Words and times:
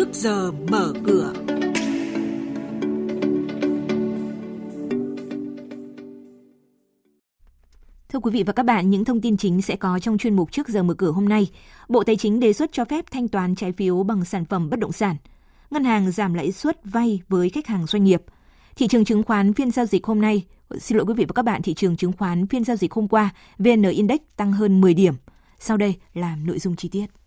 trước 0.00 0.14
giờ 0.14 0.52
mở 0.70 0.92
cửa. 1.04 1.32
Thưa 8.08 8.18
quý 8.18 8.30
vị 8.30 8.42
và 8.46 8.52
các 8.52 8.62
bạn, 8.62 8.90
những 8.90 9.04
thông 9.04 9.20
tin 9.20 9.36
chính 9.36 9.62
sẽ 9.62 9.76
có 9.76 9.98
trong 9.98 10.18
chuyên 10.18 10.36
mục 10.36 10.52
trước 10.52 10.68
giờ 10.68 10.82
mở 10.82 10.94
cửa 10.94 11.10
hôm 11.10 11.28
nay. 11.28 11.50
Bộ 11.88 12.04
Tài 12.04 12.16
chính 12.16 12.40
đề 12.40 12.52
xuất 12.52 12.72
cho 12.72 12.84
phép 12.84 13.04
thanh 13.10 13.28
toán 13.28 13.54
trái 13.54 13.72
phiếu 13.72 14.02
bằng 14.02 14.24
sản 14.24 14.44
phẩm 14.44 14.70
bất 14.70 14.78
động 14.78 14.92
sản. 14.92 15.16
Ngân 15.70 15.84
hàng 15.84 16.10
giảm 16.10 16.34
lãi 16.34 16.52
suất 16.52 16.80
vay 16.84 17.20
với 17.28 17.50
khách 17.50 17.66
hàng 17.66 17.86
doanh 17.86 18.04
nghiệp. 18.04 18.22
Thị 18.76 18.88
trường 18.88 19.04
chứng 19.04 19.22
khoán 19.22 19.54
phiên 19.54 19.70
giao 19.70 19.86
dịch 19.86 20.06
hôm 20.06 20.20
nay, 20.20 20.44
xin 20.78 20.98
lỗi 20.98 21.06
quý 21.06 21.14
vị 21.14 21.24
và 21.24 21.32
các 21.32 21.44
bạn, 21.44 21.62
thị 21.62 21.74
trường 21.74 21.96
chứng 21.96 22.12
khoán 22.12 22.46
phiên 22.46 22.64
giao 22.64 22.76
dịch 22.76 22.92
hôm 22.92 23.08
qua, 23.08 23.30
VN 23.58 23.82
Index 23.82 24.20
tăng 24.36 24.52
hơn 24.52 24.80
10 24.80 24.94
điểm. 24.94 25.14
Sau 25.58 25.76
đây 25.76 25.94
là 26.14 26.36
nội 26.36 26.58
dung 26.58 26.76
chi 26.76 26.88
tiết. 26.88 27.19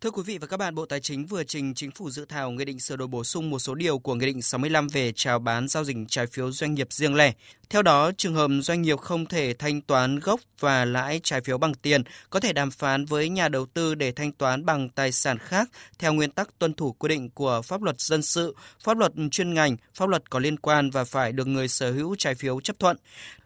Thưa 0.00 0.10
quý 0.10 0.22
vị 0.26 0.38
và 0.38 0.46
các 0.46 0.56
bạn, 0.56 0.74
Bộ 0.74 0.86
Tài 0.86 1.00
chính 1.00 1.26
vừa 1.26 1.44
trình 1.44 1.74
Chính 1.74 1.90
phủ 1.90 2.10
dự 2.10 2.24
thảo 2.24 2.50
Nghị 2.50 2.64
định 2.64 2.80
sửa 2.80 2.96
đổi 2.96 3.08
bổ 3.08 3.24
sung 3.24 3.50
một 3.50 3.58
số 3.58 3.74
điều 3.74 3.98
của 3.98 4.14
Nghị 4.14 4.26
định 4.26 4.42
65 4.42 4.88
về 4.88 5.12
chào 5.12 5.38
bán 5.38 5.68
giao 5.68 5.84
dịch 5.84 5.96
trái 6.08 6.26
phiếu 6.26 6.52
doanh 6.52 6.74
nghiệp 6.74 6.92
riêng 6.92 7.14
lẻ. 7.14 7.32
Theo 7.70 7.82
đó, 7.82 8.10
trường 8.16 8.34
hợp 8.34 8.50
doanh 8.62 8.82
nghiệp 8.82 8.98
không 8.98 9.26
thể 9.26 9.54
thanh 9.54 9.80
toán 9.80 10.18
gốc 10.18 10.40
và 10.60 10.84
lãi 10.84 11.20
trái 11.22 11.40
phiếu 11.40 11.58
bằng 11.58 11.74
tiền, 11.74 12.02
có 12.30 12.40
thể 12.40 12.52
đàm 12.52 12.70
phán 12.70 13.04
với 13.04 13.28
nhà 13.28 13.48
đầu 13.48 13.66
tư 13.66 13.94
để 13.94 14.12
thanh 14.12 14.32
toán 14.32 14.66
bằng 14.66 14.88
tài 14.88 15.12
sản 15.12 15.38
khác 15.38 15.68
theo 15.98 16.12
nguyên 16.12 16.30
tắc 16.30 16.58
tuân 16.58 16.74
thủ 16.74 16.92
quy 16.92 17.08
định 17.08 17.30
của 17.30 17.62
pháp 17.62 17.82
luật 17.82 18.00
dân 18.00 18.22
sự, 18.22 18.56
pháp 18.84 18.98
luật 18.98 19.12
chuyên 19.30 19.54
ngành, 19.54 19.76
pháp 19.94 20.08
luật 20.08 20.30
có 20.30 20.38
liên 20.38 20.58
quan 20.58 20.90
và 20.90 21.04
phải 21.04 21.32
được 21.32 21.46
người 21.46 21.68
sở 21.68 21.92
hữu 21.92 22.16
trái 22.18 22.34
phiếu 22.34 22.60
chấp 22.60 22.78
thuận. 22.78 22.96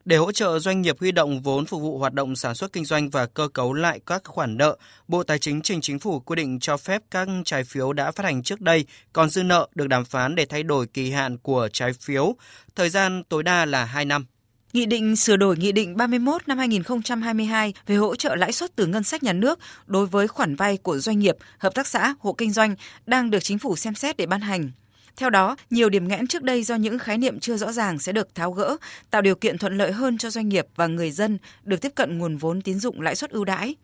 Để 0.05 0.17
hỗ 0.17 0.33
trợ 0.33 0.59
doanh 0.59 0.83
nghiệp 0.83 0.97
huy 1.01 1.13
động 1.13 1.43
vốn 1.43 1.67
phục 1.67 1.83
vụ 1.83 1.99
hoạt 1.99 2.13
động 2.13 2.37
sản 2.37 2.55
xuất 2.55 2.73
kinh 2.73 2.85
doanh 2.85 3.11
và 3.11 3.27
cơ 3.27 3.49
cấu 3.49 3.73
lại 3.73 4.01
các 4.07 4.23
khoản 4.25 4.57
nợ, 4.57 4.77
Bộ 5.09 5.23
Tài 5.23 5.39
chính 5.39 5.63
trình 5.63 5.81
chính 5.81 5.99
phủ 5.99 6.21
quy 6.21 6.37
định 6.37 6.40
định 6.41 6.59
cho 6.61 6.77
phép 6.77 7.03
các 7.11 7.29
trái 7.45 7.65
phiếu 7.65 7.93
đã 7.93 8.11
phát 8.11 8.25
hành 8.25 8.43
trước 8.43 8.61
đây 8.61 8.85
còn 9.13 9.31
dư 9.31 9.43
nợ 9.43 9.69
được 9.75 9.89
đàm 9.89 10.05
phán 10.05 10.35
để 10.35 10.47
thay 10.47 10.63
đổi 10.63 10.87
kỳ 10.87 11.11
hạn 11.11 11.39
của 11.39 11.69
trái 11.73 11.93
phiếu, 11.93 12.35
thời 12.77 12.91
gian 12.91 13.23
tối 13.29 13.43
đa 13.43 13.65
là 13.65 13.85
2 13.85 14.05
năm. 14.05 14.27
Nghị 14.73 14.87
định 14.87 15.17
sửa 15.17 15.37
đổi 15.37 15.57
Nghị 15.57 15.73
định 15.73 15.97
31 15.97 16.49
năm 16.49 16.59
2022 16.59 17.75
về 17.87 17.97
hỗ 17.97 18.17
trợ 18.17 18.35
lãi 18.35 18.53
suất 18.53 18.77
từ 18.77 18.87
ngân 18.87 19.03
sách 19.03 19.23
nhà 19.23 19.33
nước 19.33 19.59
đối 19.87 20.07
với 20.07 20.29
khoản 20.29 20.55
vay 20.57 20.77
của 20.77 20.99
doanh 20.99 21.19
nghiệp, 21.19 21.37
hợp 21.59 21.75
tác 21.75 21.87
xã, 21.87 22.15
hộ 22.21 22.33
kinh 22.33 22.53
doanh 22.53 22.75
đang 23.07 23.31
được 23.31 23.41
chính 23.41 23.59
phủ 23.59 23.77
xem 23.77 23.95
xét 23.95 24.17
để 24.17 24.27
ban 24.27 24.41
hành. 24.41 24.71
Theo 25.17 25.31
đó, 25.31 25.57
nhiều 25.71 25.89
điểm 25.89 26.09
nghẽn 26.09 26.27
trước 26.27 26.43
đây 26.43 26.63
do 26.63 26.75
những 26.75 26.99
khái 26.99 27.19
niệm 27.19 27.41
chưa 27.41 27.57
rõ 27.57 27.73
ràng 27.73 27.99
sẽ 27.99 28.13
được 28.13 28.35
tháo 28.35 28.53
gỡ, 28.53 28.77
tạo 29.11 29.23
điều 29.23 29.35
kiện 29.35 29.59
thuận 29.59 29.79
lợi 29.79 29.93
hơn 29.93 30.19
cho 30.19 30.31
doanh 30.31 30.49
nghiệp 30.49 30.67
và 30.77 30.87
người 30.87 31.11
dân 31.11 31.39
được 31.63 31.81
tiếp 31.81 31.93
cận 31.95 32.19
nguồn 32.19 32.37
vốn 32.37 32.63
tín 32.63 32.79
dụng 32.79 33.01
lãi 33.01 33.15
suất 33.15 33.31
ưu 33.31 33.45
đãi. 33.45 33.75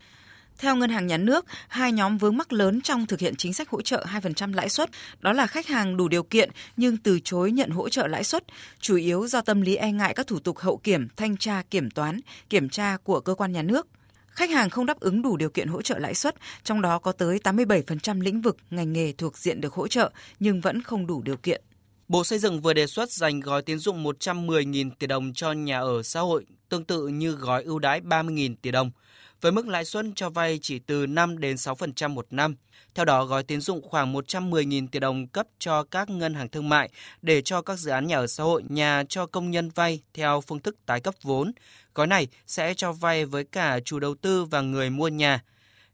Theo 0.57 0.75
Ngân 0.75 0.89
hàng 0.89 1.07
Nhà 1.07 1.17
nước, 1.17 1.45
hai 1.67 1.91
nhóm 1.91 2.17
vướng 2.17 2.37
mắc 2.37 2.53
lớn 2.53 2.81
trong 2.81 3.05
thực 3.05 3.19
hiện 3.19 3.35
chính 3.35 3.53
sách 3.53 3.69
hỗ 3.69 3.81
trợ 3.81 4.05
2% 4.09 4.53
lãi 4.53 4.69
suất 4.69 4.89
đó 5.19 5.33
là 5.33 5.47
khách 5.47 5.67
hàng 5.67 5.97
đủ 5.97 6.07
điều 6.07 6.23
kiện 6.23 6.49
nhưng 6.77 6.97
từ 6.97 7.19
chối 7.23 7.51
nhận 7.51 7.69
hỗ 7.69 7.89
trợ 7.89 8.07
lãi 8.07 8.23
suất, 8.23 8.43
chủ 8.79 8.95
yếu 8.95 9.27
do 9.27 9.41
tâm 9.41 9.61
lý 9.61 9.75
e 9.75 9.91
ngại 9.91 10.13
các 10.13 10.27
thủ 10.27 10.39
tục 10.39 10.57
hậu 10.57 10.77
kiểm, 10.77 11.07
thanh 11.15 11.37
tra, 11.37 11.63
kiểm 11.69 11.91
toán, 11.91 12.19
kiểm 12.49 12.69
tra 12.69 12.97
của 13.03 13.19
cơ 13.19 13.33
quan 13.33 13.51
nhà 13.51 13.61
nước. 13.61 13.87
Khách 14.27 14.49
hàng 14.49 14.69
không 14.69 14.85
đáp 14.85 14.99
ứng 14.99 15.21
đủ 15.21 15.37
điều 15.37 15.49
kiện 15.49 15.67
hỗ 15.67 15.81
trợ 15.81 15.99
lãi 15.99 16.13
suất, 16.13 16.35
trong 16.63 16.81
đó 16.81 16.99
có 16.99 17.11
tới 17.11 17.39
87% 17.43 18.21
lĩnh 18.21 18.41
vực 18.41 18.57
ngành 18.69 18.93
nghề 18.93 19.11
thuộc 19.11 19.37
diện 19.37 19.61
được 19.61 19.73
hỗ 19.73 19.87
trợ 19.87 20.11
nhưng 20.39 20.61
vẫn 20.61 20.81
không 20.81 21.07
đủ 21.07 21.21
điều 21.21 21.37
kiện. 21.37 21.61
Bộ 22.07 22.23
Xây 22.23 22.39
dựng 22.39 22.61
vừa 22.61 22.73
đề 22.73 22.87
xuất 22.87 23.11
dành 23.11 23.39
gói 23.39 23.61
tín 23.61 23.79
dụng 23.79 24.03
110.000 24.03 24.89
tỷ 24.99 25.07
đồng 25.07 25.33
cho 25.33 25.51
nhà 25.51 25.79
ở 25.79 26.03
xã 26.03 26.19
hội, 26.19 26.45
tương 26.69 26.85
tự 26.85 27.07
như 27.07 27.31
gói 27.31 27.63
ưu 27.63 27.79
đãi 27.79 28.01
30.000 28.01 28.55
tỷ 28.61 28.71
đồng– 28.71 28.91
với 29.41 29.51
mức 29.51 29.67
lãi 29.67 29.85
suất 29.85 30.05
cho 30.15 30.29
vay 30.29 30.59
chỉ 30.61 30.79
từ 30.79 31.05
5 31.07 31.39
đến 31.39 31.55
6% 31.55 32.09
một 32.09 32.27
năm. 32.31 32.55
Theo 32.95 33.05
đó, 33.05 33.25
gói 33.25 33.43
tín 33.43 33.61
dụng 33.61 33.81
khoảng 33.81 34.13
110.000 34.13 34.87
tỷ 34.87 34.99
đồng 34.99 35.27
cấp 35.27 35.47
cho 35.59 35.83
các 35.83 36.09
ngân 36.09 36.33
hàng 36.33 36.49
thương 36.49 36.69
mại 36.69 36.89
để 37.21 37.41
cho 37.41 37.61
các 37.61 37.79
dự 37.79 37.91
án 37.91 38.07
nhà 38.07 38.17
ở 38.17 38.27
xã 38.27 38.43
hội, 38.43 38.63
nhà 38.69 39.03
cho 39.09 39.25
công 39.25 39.51
nhân 39.51 39.69
vay 39.69 40.01
theo 40.13 40.41
phương 40.41 40.59
thức 40.59 40.75
tái 40.85 40.99
cấp 40.99 41.15
vốn. 41.21 41.51
Gói 41.95 42.07
này 42.07 42.27
sẽ 42.47 42.73
cho 42.73 42.91
vay 42.91 43.25
với 43.25 43.43
cả 43.43 43.79
chủ 43.79 43.99
đầu 43.99 44.15
tư 44.15 44.45
và 44.45 44.61
người 44.61 44.89
mua 44.89 45.07
nhà. 45.07 45.43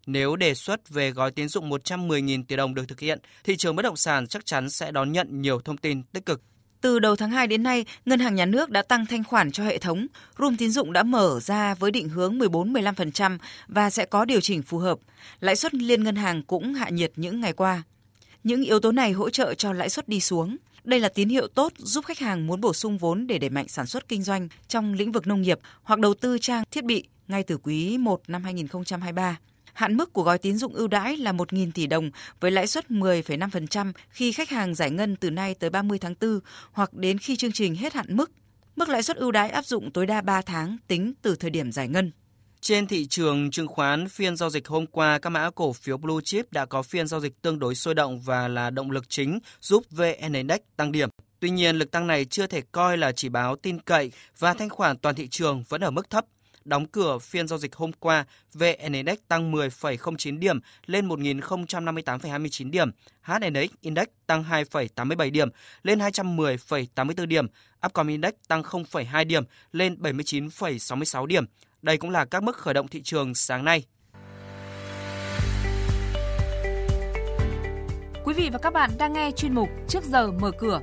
Nếu 0.06 0.35
đề 0.35 0.53
xuất 0.53 0.89
về 0.89 1.12
gói 1.12 1.31
tín 1.31 1.47
dụng 1.47 1.69
110.000 1.69 2.44
tỷ 2.47 2.56
đồng 2.56 2.75
được 2.75 2.88
thực 2.88 3.00
hiện, 3.00 3.19
thị 3.44 3.57
trường 3.57 3.75
bất 3.75 3.84
động 3.84 3.95
sản 3.95 4.28
chắc 4.28 4.45
chắn 4.45 4.69
sẽ 4.69 4.91
đón 4.91 5.12
nhận 5.12 5.41
nhiều 5.41 5.59
thông 5.62 5.78
tin 5.78 6.03
tích 6.03 6.25
cực. 6.25 6.41
Từ 6.83 6.99
đầu 6.99 7.16
tháng 7.16 7.31
2 7.31 7.47
đến 7.47 7.63
nay, 7.63 7.85
Ngân 8.05 8.19
hàng 8.19 8.35
Nhà 8.35 8.45
nước 8.45 8.69
đã 8.69 8.81
tăng 8.81 9.05
thanh 9.05 9.23
khoản 9.23 9.51
cho 9.51 9.63
hệ 9.63 9.77
thống. 9.77 10.07
Room 10.39 10.57
tín 10.57 10.69
dụng 10.69 10.94
đã 10.94 11.03
mở 11.03 11.39
ra 11.39 11.75
với 11.75 11.91
định 11.91 12.09
hướng 12.09 12.39
14-15% 12.39 13.38
và 13.67 13.89
sẽ 13.89 14.05
có 14.05 14.25
điều 14.25 14.41
chỉnh 14.41 14.61
phù 14.61 14.77
hợp. 14.77 14.99
Lãi 15.39 15.55
suất 15.55 15.73
liên 15.73 16.03
ngân 16.03 16.16
hàng 16.16 16.44
cũng 16.44 16.73
hạ 16.73 16.89
nhiệt 16.89 17.11
những 17.16 17.41
ngày 17.41 17.53
qua. 17.53 17.83
Những 18.44 18.63
yếu 18.63 18.79
tố 18.79 18.91
này 18.91 19.11
hỗ 19.11 19.29
trợ 19.29 19.53
cho 19.53 19.73
lãi 19.73 19.89
suất 19.89 20.07
đi 20.07 20.19
xuống. 20.19 20.57
Đây 20.83 20.99
là 20.99 21.09
tín 21.09 21.29
hiệu 21.29 21.47
tốt 21.47 21.73
giúp 21.77 22.05
khách 22.05 22.19
hàng 22.19 22.47
muốn 22.47 22.61
bổ 22.61 22.73
sung 22.73 22.97
vốn 22.97 23.27
để 23.27 23.38
đẩy 23.38 23.50
mạnh 23.50 23.67
sản 23.67 23.85
xuất 23.85 24.07
kinh 24.07 24.23
doanh 24.23 24.47
trong 24.67 24.94
lĩnh 24.94 25.11
vực 25.11 25.27
nông 25.27 25.41
nghiệp 25.41 25.59
hoặc 25.83 26.00
đầu 26.00 26.13
tư 26.13 26.38
trang 26.38 26.63
thiết 26.71 26.83
bị 26.83 27.03
ngay 27.27 27.44
từ 27.44 27.57
quý 27.63 27.97
1 27.97 28.21
năm 28.27 28.44
2023. 28.44 29.38
Hạn 29.73 29.97
mức 29.97 30.13
của 30.13 30.23
gói 30.23 30.38
tín 30.38 30.57
dụng 30.57 30.73
ưu 30.73 30.88
đãi 30.88 31.17
là 31.17 31.31
1.000 31.31 31.72
tỷ 31.73 31.88
đồng 31.88 32.11
với 32.39 32.51
lãi 32.51 32.67
suất 32.67 32.89
10,5% 32.89 33.94
khi 34.09 34.31
khách 34.31 34.50
hàng 34.50 34.75
giải 34.75 34.91
ngân 34.91 35.16
từ 35.16 35.29
nay 35.29 35.56
tới 35.56 35.69
30 35.69 36.00
tháng 36.00 36.16
4 36.22 36.39
hoặc 36.72 36.94
đến 36.94 37.17
khi 37.17 37.35
chương 37.35 37.51
trình 37.51 37.75
hết 37.75 37.94
hạn 37.94 38.06
mức. 38.09 38.31
Mức 38.75 38.89
lãi 38.89 39.03
suất 39.03 39.17
ưu 39.17 39.31
đãi 39.31 39.50
áp 39.50 39.66
dụng 39.66 39.91
tối 39.91 40.06
đa 40.06 40.22
3 40.22 40.41
tháng 40.41 40.78
tính 40.88 41.13
từ 41.22 41.35
thời 41.35 41.50
điểm 41.50 41.72
giải 41.72 41.88
ngân. 41.88 42.12
Trên 42.62 42.88
thị 42.88 43.07
trường 43.07 43.51
chứng 43.51 43.67
khoán, 43.67 44.09
phiên 44.09 44.35
giao 44.35 44.50
dịch 44.50 44.67
hôm 44.67 44.85
qua, 44.88 45.19
các 45.19 45.29
mã 45.29 45.50
cổ 45.56 45.73
phiếu 45.73 45.97
Blue 45.97 46.22
Chip 46.23 46.51
đã 46.51 46.66
có 46.66 46.81
phiên 46.83 47.07
giao 47.07 47.19
dịch 47.19 47.41
tương 47.41 47.59
đối 47.59 47.75
sôi 47.75 47.95
động 47.95 48.19
và 48.19 48.47
là 48.47 48.69
động 48.69 48.91
lực 48.91 49.09
chính 49.09 49.39
giúp 49.62 49.83
VN 49.91 50.33
Index 50.33 50.59
tăng 50.78 50.91
điểm. 50.91 51.09
Tuy 51.39 51.50
nhiên, 51.50 51.75
lực 51.75 51.91
tăng 51.91 52.07
này 52.07 52.25
chưa 52.25 52.47
thể 52.47 52.62
coi 52.72 52.97
là 52.97 53.12
chỉ 53.12 53.29
báo 53.29 53.56
tin 53.56 53.79
cậy 53.79 54.12
và 54.39 54.53
thanh 54.53 54.69
khoản 54.69 54.97
toàn 54.97 55.16
thị 55.16 55.28
trường 55.28 55.63
vẫn 55.69 55.81
ở 55.81 55.91
mức 55.91 56.09
thấp. 56.09 56.25
Đóng 56.66 56.85
cửa 56.85 57.18
phiên 57.19 57.47
giao 57.47 57.59
dịch 57.59 57.75
hôm 57.75 57.91
qua, 58.00 58.25
VN 58.53 58.94
Index 58.94 59.18
tăng 59.28 59.51
10,09 59.51 60.40
điểm 60.40 60.59
lên 60.85 61.07
1.058,29 61.07 62.72
điểm, 62.72 62.91
HNX 63.22 63.69
Index 63.81 64.07
tăng 64.28 64.44
2,87 64.44 65.31
điểm 65.31 65.50
lên 65.84 66.00
210,84 66.00 67.25
điểm, 67.25 67.47
Upcom 67.85 68.07
Index 68.07 68.34
tăng 68.47 68.62
0,2 68.62 69.25
điểm 69.25 69.44
lên 69.72 69.96
79,66 70.01 71.25
điểm. 71.25 71.46
Đây 71.81 71.97
cũng 71.97 72.09
là 72.09 72.25
các 72.25 72.44
mức 72.44 72.57
khởi 72.57 72.74
động 72.74 72.88
thị 72.88 73.01
trường 73.01 73.35
sáng 73.35 73.66
nay. 73.66 73.84
Quý 78.24 78.34
vị 78.34 78.50
và 78.53 78.59
các 78.59 78.74
bạn 78.74 78.91
đang 78.97 79.13
nghe 79.13 79.31
chuyên 79.31 79.56
mục 79.56 79.69
Trước 79.88 80.03
giờ 80.03 80.31
mở 80.31 80.51
cửa. 80.59 80.80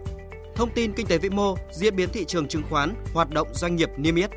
Thông 0.54 0.70
tin 0.74 0.92
kinh 0.92 1.06
tế 1.06 1.18
vĩ 1.18 1.30
mô, 1.30 1.56
diễn 1.72 1.96
biến 1.96 2.08
thị 2.12 2.24
trường 2.24 2.48
chứng 2.48 2.62
khoán, 2.70 2.94
hoạt 3.14 3.30
động 3.30 3.48
doanh 3.52 3.76
nghiệp 3.76 3.88
niêm 3.96 4.14
yết 4.14 4.30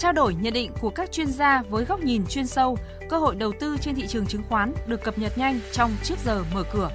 trao 0.00 0.12
đổi 0.12 0.34
nhận 0.34 0.52
định 0.52 0.70
của 0.80 0.90
các 0.90 1.12
chuyên 1.12 1.26
gia 1.26 1.62
với 1.62 1.84
góc 1.84 2.00
nhìn 2.00 2.22
chuyên 2.26 2.46
sâu, 2.46 2.78
cơ 3.08 3.18
hội 3.18 3.34
đầu 3.34 3.52
tư 3.60 3.76
trên 3.80 3.94
thị 3.94 4.06
trường 4.06 4.26
chứng 4.26 4.42
khoán 4.48 4.72
được 4.86 5.04
cập 5.04 5.18
nhật 5.18 5.38
nhanh 5.38 5.60
trong 5.72 5.90
trước 6.02 6.14
giờ 6.24 6.44
mở 6.54 6.64
cửa. 6.72 6.90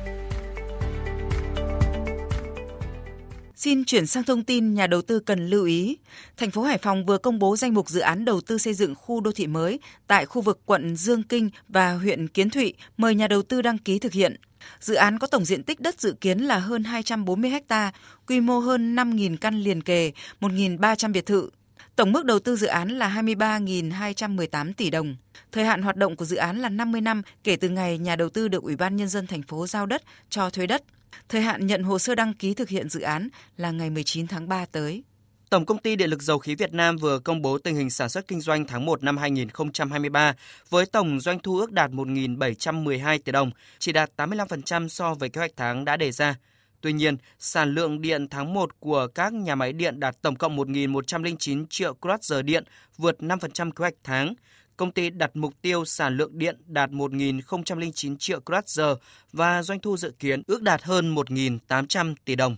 Xin 3.56 3.86
chuyển 3.86 4.08
sang 4.08 4.24
thông 4.24 4.44
tin 4.44 4.74
nhà 4.74 4.88
đầu 4.88 5.02
tư 5.02 5.20
cần 5.20 5.48
lưu 5.48 5.66
ý. 5.66 5.98
Thành 6.38 6.52
phố 6.52 6.64
Hải 6.64 6.78
Phòng 6.78 7.06
vừa 7.06 7.18
công 7.18 7.40
bố 7.40 7.58
danh 7.58 7.74
mục 7.74 7.90
dự 7.90 8.00
án 8.00 8.26
đầu 8.26 8.42
tư 8.42 8.58
xây 8.58 8.74
dựng 8.74 8.96
khu 8.96 9.22
đô 9.22 9.32
thị 9.32 9.48
mới 9.48 9.80
tại 10.08 10.26
khu 10.26 10.42
vực 10.42 10.60
quận 10.66 10.96
Dương 10.96 11.24
Kinh 11.24 11.50
và 11.68 11.94
huyện 11.94 12.28
Kiến 12.28 12.50
Thụy 12.50 12.74
mời 12.98 13.16
nhà 13.16 13.28
đầu 13.28 13.42
tư 13.42 13.62
đăng 13.62 13.78
ký 13.78 14.00
thực 14.00 14.14
hiện. 14.14 14.36
Dự 14.80 14.96
án 14.96 15.20
có 15.20 15.28
tổng 15.28 15.46
diện 15.46 15.64
tích 15.64 15.80
đất 15.80 16.02
dự 16.02 16.16
kiến 16.22 16.40
là 16.40 16.58
hơn 16.58 16.84
240 16.84 17.52
ha, 17.70 17.92
quy 18.28 18.40
mô 18.40 18.60
hơn 18.60 18.96
5.000 18.96 19.38
căn 19.42 19.62
liền 19.62 19.82
kề, 19.82 20.12
1.300 20.42 21.12
biệt 21.12 21.26
thự, 21.26 21.50
Tổng 21.96 22.12
mức 22.12 22.26
đầu 22.26 22.40
tư 22.40 22.56
dự 22.56 22.68
án 22.68 22.90
là 22.90 23.10
23.218 23.10 24.74
tỷ 24.74 24.90
đồng. 24.90 25.16
Thời 25.52 25.66
hạn 25.66 25.82
hoạt 25.82 25.96
động 25.96 26.16
của 26.16 26.26
dự 26.26 26.36
án 26.36 26.58
là 26.58 26.70
50 26.70 27.02
năm 27.02 27.22
kể 27.44 27.56
từ 27.56 27.70
ngày 27.70 27.98
nhà 27.98 28.16
đầu 28.16 28.30
tư 28.30 28.48
được 28.48 28.64
Ủy 28.64 28.76
ban 28.76 28.96
Nhân 28.96 29.08
dân 29.08 29.28
thành 29.28 29.42
phố 29.42 29.68
giao 29.68 29.86
đất 29.86 30.04
cho 30.30 30.50
thuê 30.50 30.68
đất. 30.68 30.84
Thời 31.30 31.42
hạn 31.42 31.68
nhận 31.68 31.84
hồ 31.84 32.00
sơ 32.00 32.16
đăng 32.16 32.34
ký 32.34 32.54
thực 32.54 32.70
hiện 32.70 32.90
dự 32.90 33.02
án 33.02 33.30
là 33.58 33.72
ngày 33.72 33.90
19 33.90 34.28
tháng 34.28 34.48
3 34.48 34.66
tới. 34.66 35.04
Tổng 35.50 35.66
công 35.66 35.78
ty 35.78 35.96
Điện 35.96 36.10
lực 36.10 36.22
Dầu 36.22 36.40
khí 36.40 36.56
Việt 36.56 36.74
Nam 36.74 36.98
vừa 36.98 37.20
công 37.20 37.42
bố 37.42 37.58
tình 37.58 37.76
hình 37.76 37.90
sản 37.90 38.10
xuất 38.10 38.28
kinh 38.28 38.42
doanh 38.42 38.68
tháng 38.68 38.86
1 38.86 39.04
năm 39.04 39.18
2023 39.18 40.34
với 40.70 40.86
tổng 40.86 41.20
doanh 41.20 41.40
thu 41.40 41.60
ước 41.60 41.72
đạt 41.72 41.92
1.712 41.92 43.20
tỷ 43.26 43.32
đồng, 43.32 43.52
chỉ 43.80 43.92
đạt 43.92 44.10
85% 44.18 44.88
so 44.88 45.14
với 45.14 45.30
kế 45.30 45.40
hoạch 45.40 45.52
tháng 45.56 45.86
đã 45.86 45.98
đề 45.98 46.12
ra. 46.12 46.36
Tuy 46.86 46.94
nhiên, 46.94 47.18
sản 47.40 47.74
lượng 47.74 48.02
điện 48.02 48.28
tháng 48.30 48.54
1 48.54 48.80
của 48.80 49.08
các 49.16 49.34
nhà 49.34 49.56
máy 49.56 49.74
điện 49.74 50.00
đạt 50.00 50.22
tổng 50.22 50.36
cộng 50.36 50.58
1.109 50.58 51.66
triệu 51.70 51.96
kWh 52.02 52.42
điện, 52.42 52.64
vượt 52.98 53.18
5% 53.20 53.72
kế 53.72 53.82
hoạch 53.82 53.94
tháng. 54.04 54.34
Công 54.78 54.92
ty 54.92 55.10
đặt 55.10 55.32
mục 55.34 55.54
tiêu 55.62 55.86
sản 55.86 56.18
lượng 56.18 56.38
điện 56.38 56.62
đạt 56.66 56.90
1.009 56.90 58.18
triệu 58.18 58.40
kWh 58.46 58.96
và 59.34 59.64
doanh 59.64 59.80
thu 59.80 59.98
dự 59.98 60.14
kiến 60.20 60.42
ước 60.48 60.62
đạt 60.62 60.84
hơn 60.84 61.16
1.800 61.16 62.16
tỷ 62.26 62.36
đồng. 62.36 62.58